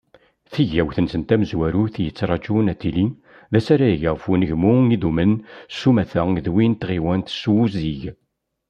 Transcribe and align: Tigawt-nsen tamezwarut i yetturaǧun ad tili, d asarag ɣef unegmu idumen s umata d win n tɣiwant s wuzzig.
Tigawt-nsen 0.51 1.23
tamezwarut 1.23 1.93
i 1.97 2.01
yetturaǧun 2.05 2.71
ad 2.71 2.79
tili, 2.81 3.05
d 3.51 3.53
asarag 3.59 4.01
ɣef 4.09 4.23
unegmu 4.31 4.73
idumen 4.95 5.31
s 5.77 5.79
umata 5.89 6.21
d 6.45 6.47
win 6.53 6.73
n 6.75 6.79
tɣiwant 6.81 7.33
s 7.41 7.43
wuzzig. 7.51 8.01